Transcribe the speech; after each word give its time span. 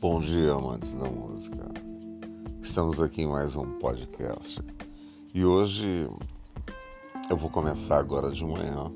Bom 0.00 0.20
dia, 0.20 0.52
amantes 0.52 0.94
da 0.94 1.10
música. 1.10 1.72
Estamos 2.62 3.02
aqui 3.02 3.22
em 3.22 3.26
mais 3.26 3.56
um 3.56 3.80
podcast. 3.80 4.62
E 5.34 5.44
hoje 5.44 6.08
eu 7.28 7.36
vou 7.36 7.50
começar 7.50 7.98
agora 7.98 8.30
de 8.30 8.46
manhã 8.46 8.92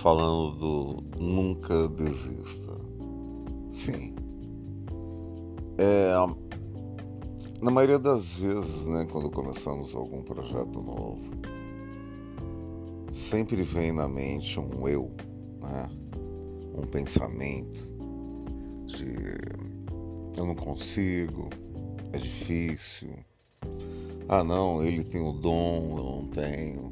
falando 0.00 0.52
do 0.52 1.20
nunca 1.20 1.88
desista. 1.88 2.72
Sim. 3.72 4.14
É, 5.76 6.14
na 7.60 7.72
maioria 7.72 7.98
das 7.98 8.32
vezes, 8.34 8.86
né, 8.86 9.08
quando 9.10 9.28
começamos 9.28 9.92
algum 9.96 10.22
projeto 10.22 10.80
novo, 10.80 11.20
sempre 13.10 13.60
vem 13.64 13.90
na 13.90 14.06
mente 14.06 14.60
um 14.60 14.86
eu, 14.86 15.10
né, 15.60 15.88
um 16.76 16.86
pensamento 16.86 17.93
de 18.86 19.14
eu 20.36 20.46
não 20.46 20.54
consigo, 20.54 21.48
é 22.12 22.18
difícil. 22.18 23.10
Ah, 24.28 24.42
não, 24.42 24.84
ele 24.84 25.04
tem 25.04 25.20
o 25.20 25.32
dom, 25.32 25.96
eu 25.96 26.04
não 26.04 26.26
tenho, 26.28 26.88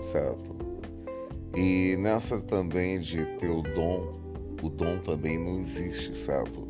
certo? 0.00 0.54
E 1.56 1.96
nessa 1.96 2.40
também 2.40 3.00
de 3.00 3.24
ter 3.38 3.48
o 3.48 3.62
dom, 3.62 4.14
o 4.62 4.68
dom 4.68 4.98
também 4.98 5.38
não 5.38 5.58
existe, 5.58 6.16
certo? 6.16 6.66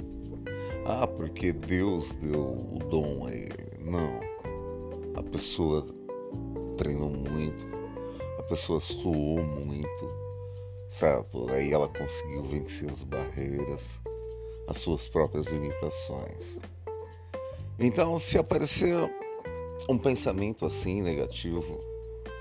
Ah, 0.87 1.07
porque 1.07 1.53
Deus 1.53 2.13
deu 2.23 2.45
o 2.45 2.79
dom 2.89 3.27
a 3.27 3.33
ele. 3.33 3.69
Não. 3.81 4.21
A 5.19 5.23
pessoa 5.23 5.85
treinou 6.77 7.11
muito, 7.11 7.67
a 8.39 8.43
pessoa 8.45 8.81
suou 8.81 9.43
muito, 9.43 10.09
certo? 10.89 11.51
Aí 11.51 11.73
ela 11.73 11.89
conseguiu 11.89 12.43
vencer 12.45 12.89
as 12.89 13.03
barreiras 13.03 14.01
as 14.67 14.79
suas 14.79 15.09
próprias 15.09 15.49
limitações. 15.49 16.59
Então, 17.79 18.19
se 18.19 18.39
aparecer 18.39 18.97
um 19.89 19.99
pensamento 19.99 20.65
assim 20.65 21.03
negativo, 21.03 21.79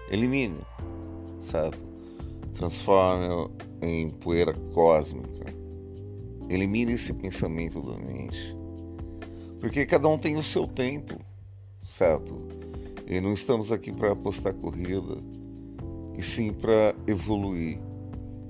elimine, 0.10 0.60
certo? 1.42 1.78
Transforme 2.54 3.52
em 3.82 4.10
poeira 4.10 4.54
cósmica. 4.74 5.46
Elimine 6.50 6.94
esse 6.94 7.14
pensamento 7.14 7.82
da 7.82 7.98
mente. 7.98 8.56
Porque 9.60 9.86
cada 9.86 10.08
um 10.08 10.18
tem 10.18 10.38
o 10.38 10.44
seu 10.44 10.68
tempo, 10.68 11.20
certo? 11.88 12.36
E 13.08 13.20
não 13.20 13.34
estamos 13.34 13.72
aqui 13.72 13.92
para 13.92 14.14
apostar 14.14 14.54
corrida, 14.54 15.18
e 16.18 16.24
sim 16.24 16.54
para 16.54 16.96
evoluir, 17.08 17.80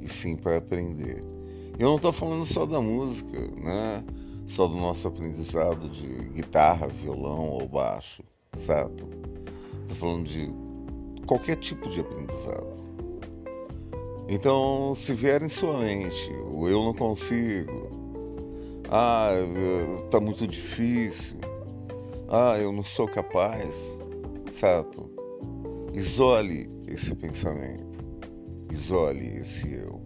e 0.02 0.08
sim 0.08 0.36
para 0.36 0.58
aprender. 0.58 1.24
Eu 1.78 1.90
não 1.90 1.98
estou 1.98 2.14
falando 2.14 2.46
só 2.46 2.66
da 2.66 2.80
música, 2.80 3.38
né? 3.58 4.02
Só 4.48 4.66
do 4.66 4.76
nosso 4.76 5.10
aprendizado 5.10 5.90
de 5.90 6.08
guitarra, 6.30 6.88
violão 6.88 7.50
ou 7.50 7.68
baixo, 7.68 8.24
certo? 8.56 9.06
Estou 9.82 9.98
falando 9.98 10.26
de 10.26 10.50
qualquer 11.26 11.58
tipo 11.58 11.90
de 11.90 12.00
aprendizado. 12.00 12.76
Então, 14.30 14.94
se 14.96 15.14
vier 15.14 15.44
em 15.44 15.50
sua 15.50 15.78
mente, 15.80 16.32
o 16.50 16.70
eu 16.70 16.82
não 16.82 16.94
consigo, 16.94 17.90
ah, 18.90 19.32
tá 20.10 20.20
muito 20.22 20.48
difícil, 20.48 21.38
ah, 22.30 22.58
eu 22.58 22.72
não 22.72 22.86
sou 22.86 23.06
capaz, 23.06 23.76
certo? 24.52 25.12
Isole 25.94 26.70
esse 26.88 27.14
pensamento, 27.14 28.00
isole 28.72 29.40
esse 29.40 29.74
eu 29.74 30.05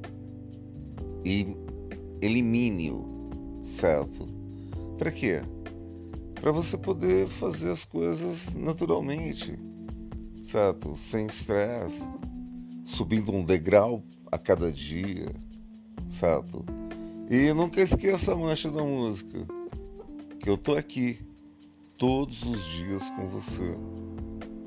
e 1.24 1.56
elimine-o, 2.22 3.62
certo? 3.64 4.26
Para 4.98 5.12
quê? 5.12 5.42
Para 6.36 6.52
você 6.52 6.78
poder 6.78 7.28
fazer 7.28 7.72
as 7.72 7.84
coisas 7.84 8.54
naturalmente, 8.56 9.58
certo? 10.44 10.96
Sem 10.96 11.28
estresse, 11.28 12.04
subindo 12.84 13.32
um 13.32 13.44
degrau 13.44 14.04
a 14.32 14.38
cada 14.38 14.72
dia, 14.72 15.34
certo? 16.08 16.66
E 17.30 17.54
nunca 17.54 17.82
esqueça 17.82 18.34
a 18.34 18.36
mancha 18.36 18.72
da 18.72 18.84
música, 18.84 19.46
que 20.40 20.50
eu 20.50 20.58
tô 20.58 20.76
aqui 20.76 21.20
todos 21.98 22.42
os 22.44 22.64
dias 22.66 23.10
com 23.12 23.28
você, 23.28 23.76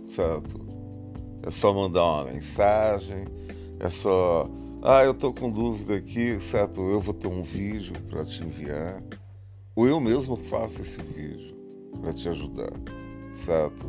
certo? 0.07 0.61
É 1.43 1.51
só 1.51 1.73
mandar 1.73 2.05
uma 2.05 2.25
mensagem, 2.25 3.25
é 3.81 3.91
só 3.91 4.49
ah, 4.83 5.05
eu 5.05 5.13
estou 5.13 5.33
com 5.33 5.49
dúvida 5.49 5.95
aqui, 5.95 6.41
certo? 6.41 6.81
Eu 6.81 7.01
vou 7.01 7.15
ter 7.15 7.29
um 7.29 7.43
vídeo 7.43 7.95
para 8.11 8.25
te 8.25 8.43
enviar. 8.43 9.01
Ou 9.77 9.87
eu 9.87 10.01
mesmo 10.01 10.35
faço 10.35 10.83
esse 10.83 11.01
vídeo 11.01 11.55
para 12.01 12.13
te 12.13 12.29
ajudar, 12.29 12.73
certo? 13.33 13.87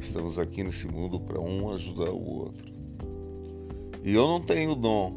Estamos 0.00 0.36
aqui 0.36 0.64
nesse 0.64 0.88
mundo 0.88 1.20
para 1.20 1.40
um 1.40 1.70
ajudar 1.70 2.10
o 2.10 2.38
outro. 2.40 2.72
E 4.02 4.14
eu 4.14 4.26
não 4.26 4.40
tenho 4.40 4.74
dom. 4.74 5.12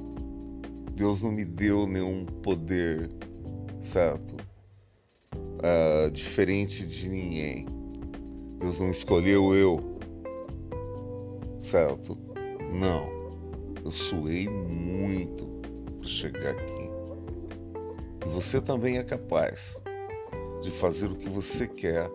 Deus 0.94 1.24
não 1.24 1.32
me 1.32 1.44
deu 1.44 1.88
nenhum 1.88 2.26
poder, 2.26 3.10
certo? 3.82 4.36
Uh, 5.34 6.12
diferente 6.12 6.86
de 6.86 7.10
ninguém. 7.10 7.66
Deus 8.60 8.80
não 8.80 8.92
escolheu 8.92 9.56
eu, 9.56 9.98
certo? 11.60 12.16
Não. 12.72 13.19
Eu 13.84 13.92
suei 13.92 14.48
muito 14.48 15.46
para 16.00 16.08
chegar 16.08 16.52
aqui. 16.52 16.90
E 18.26 18.30
você 18.30 18.60
também 18.62 18.98
é 18.98 19.04
capaz 19.04 19.80
de 20.62 20.72
fazer 20.72 21.12
o 21.12 21.16
que 21.16 21.30
você 21.30 21.68
quer, 21.68 22.10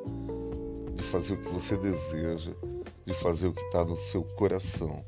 de 0.94 1.02
fazer 1.04 1.34
o 1.34 1.36
que 1.38 1.48
você 1.48 1.76
deseja, 1.76 2.52
de 3.06 3.14
fazer 3.14 3.48
o 3.48 3.52
que 3.52 3.62
está 3.62 3.84
no 3.84 3.96
seu 3.96 4.22
coração. 4.22 5.04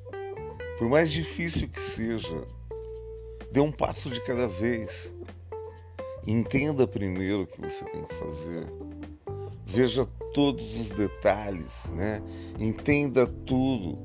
Por 0.78 0.88
mais 0.88 1.10
difícil 1.10 1.68
que 1.68 1.80
seja, 1.80 2.46
dê 3.50 3.60
um 3.60 3.72
passo 3.72 4.10
de 4.10 4.20
cada 4.22 4.46
vez. 4.46 5.14
Entenda 6.26 6.86
primeiro 6.86 7.42
o 7.42 7.46
que 7.46 7.60
você 7.60 7.84
tem 7.84 8.04
que 8.04 8.14
fazer. 8.16 8.66
Veja 9.66 10.06
todos 10.32 10.76
os 10.78 10.90
detalhes, 10.90 11.86
né? 11.94 12.22
Entenda 12.58 13.26
tudo. 13.26 13.98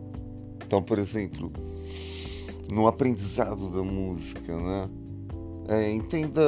Então, 0.66 0.82
por 0.82 1.00
exemplo, 1.00 1.52
no 2.72 2.88
aprendizado 2.88 3.70
da 3.70 3.84
música, 3.84 4.56
né? 4.56 4.90
É, 5.68 5.92
entenda 5.92 6.42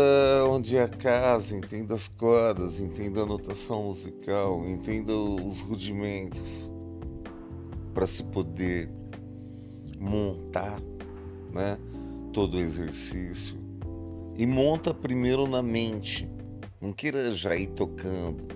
onde 0.47 0.77
é 0.77 0.83
a 0.83 0.87
casa, 0.87 1.55
entenda 1.55 1.93
as 1.93 2.07
cordas, 2.07 2.79
entenda 2.79 3.21
a 3.21 3.25
notação 3.25 3.83
musical, 3.83 4.65
entenda 4.65 5.13
os 5.13 5.59
rudimentos 5.59 6.71
para 7.93 8.07
se 8.07 8.23
poder 8.23 8.89
montar, 9.99 10.79
né? 11.51 11.77
Todo 12.31 12.55
o 12.55 12.59
exercício 12.59 13.57
e 14.37 14.47
monta 14.47 14.93
primeiro 14.93 15.45
na 15.45 15.61
mente. 15.61 16.27
Não 16.79 16.93
queira 16.93 17.33
já 17.33 17.53
ir 17.53 17.67
tocando, 17.67 18.47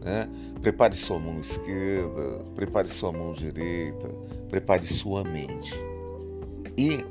né? 0.00 0.26
Prepare 0.62 0.96
sua 0.96 1.18
mão 1.18 1.38
esquerda, 1.38 2.44
prepare 2.54 2.88
sua 2.88 3.12
mão 3.12 3.34
direita, 3.34 4.08
prepare 4.48 4.86
sua 4.86 5.22
mente. 5.22 5.74
E 6.78 7.04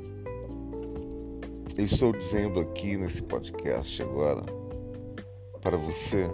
estou 1.76 2.10
dizendo 2.10 2.58
aqui 2.58 2.96
nesse 2.96 3.22
podcast 3.22 4.00
agora 4.02 4.42
para 5.60 5.76
você 5.76 6.26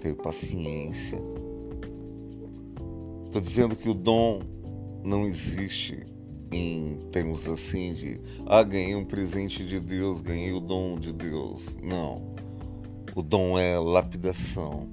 ter 0.00 0.16
paciência. 0.16 1.22
Estou 3.26 3.40
dizendo 3.40 3.76
que 3.76 3.88
o 3.88 3.94
dom 3.94 4.40
não 5.04 5.24
existe 5.24 6.04
em 6.50 6.98
termos 7.12 7.46
assim 7.46 7.92
de 7.92 8.20
ah, 8.44 8.64
ganhei 8.64 8.96
um 8.96 9.04
presente 9.04 9.64
de 9.64 9.78
Deus, 9.78 10.20
ganhei 10.20 10.50
o 10.52 10.58
dom 10.58 10.98
de 10.98 11.12
Deus. 11.12 11.78
Não. 11.80 12.34
O 13.14 13.22
dom 13.22 13.56
é 13.56 13.78
lapidação. 13.78 14.88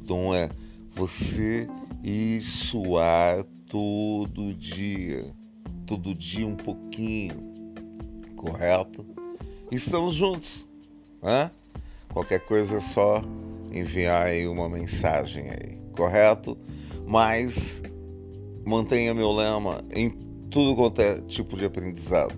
O 0.00 0.04
dom 0.04 0.34
é 0.34 0.48
você 0.94 1.68
ir 2.02 2.40
suar 2.40 3.44
todo 3.68 4.54
dia 4.54 5.34
todo 5.86 6.14
dia 6.14 6.46
um 6.46 6.56
pouquinho, 6.56 7.36
correto? 8.36 9.04
Estamos 9.70 10.14
juntos, 10.14 10.68
né? 11.22 11.50
Qualquer 12.12 12.40
coisa 12.40 12.76
é 12.76 12.80
só 12.80 13.22
enviar 13.72 14.26
aí 14.26 14.46
uma 14.46 14.68
mensagem 14.68 15.44
aí, 15.50 15.78
correto? 15.96 16.58
Mas 17.06 17.82
mantenha 18.64 19.14
meu 19.14 19.32
lema 19.32 19.84
em 19.90 20.10
tudo 20.50 20.76
quanto 20.76 21.00
é 21.00 21.20
tipo 21.22 21.56
de 21.56 21.64
aprendizado. 21.64 22.34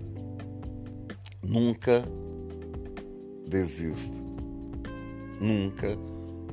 Nunca 1.43 2.03
desista. 3.47 4.17
Nunca 5.39 5.97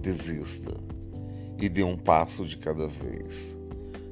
desista. 0.00 0.74
E 1.58 1.68
dê 1.68 1.84
um 1.84 1.96
passo 1.96 2.44
de 2.44 2.56
cada 2.56 2.88
vez. 2.88 3.56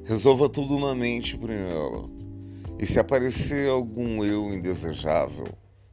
Resolva 0.05 0.47
tudo 0.47 0.79
na 0.79 0.95
mente 0.95 1.37
primeiro. 1.37 2.09
E 2.81 2.87
se 2.87 2.99
aparecer 2.99 3.69
algum 3.69 4.25
eu 4.25 4.51
indesejável, 4.51 5.47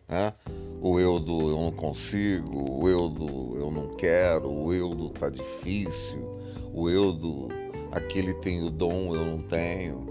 né, 0.08 0.32
O 0.80 0.98
eu 0.98 1.20
do 1.20 1.50
eu 1.50 1.60
não 1.60 1.70
consigo, 1.70 2.82
o 2.82 2.88
eu 2.88 3.10
do 3.10 3.58
eu 3.58 3.70
não 3.70 3.88
quero, 3.94 4.50
o 4.50 4.72
eu 4.72 4.94
do 4.94 5.10
tá 5.10 5.28
difícil, 5.28 6.24
o 6.72 6.88
eu 6.88 7.12
do 7.12 7.48
aquele 7.92 8.32
tem 8.34 8.62
o 8.62 8.70
dom, 8.70 9.14
eu 9.14 9.22
não 9.22 9.38
tenho. 9.42 10.06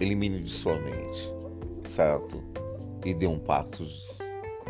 Elimine 0.00 0.40
de 0.40 0.50
sua 0.50 0.78
mente, 0.78 1.30
certo? 1.84 2.42
E 3.04 3.12
dê 3.12 3.26
um 3.26 3.38
passo, 3.38 3.84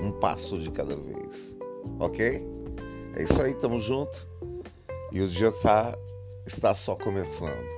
um 0.02 0.10
passo 0.10 0.58
de 0.58 0.70
cada 0.72 0.96
vez, 0.96 1.56
ok? 2.00 2.42
É 3.14 3.22
isso 3.22 3.40
aí, 3.40 3.54
tamo 3.54 3.78
junto. 3.78 4.26
E 5.12 5.20
o 5.20 5.28
dia 5.28 5.52
tá, 5.52 5.96
está 6.46 6.74
só 6.74 6.96
começando. 6.96 7.68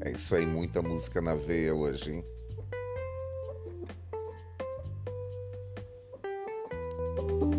É 0.00 0.12
isso 0.12 0.34
aí, 0.34 0.46
muita 0.46 0.80
música 0.80 1.20
na 1.20 1.34
veia 1.34 1.74
hoje, 1.74 2.12
hein? 2.12 2.31
you 7.18 7.51